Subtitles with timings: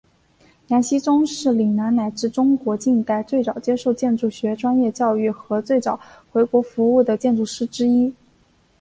[0.69, 5.99] 杨锡宗是岭南乃至中国近代最早接受建筑学专业教育和最早
[6.31, 8.11] 回国服务的建筑师之一。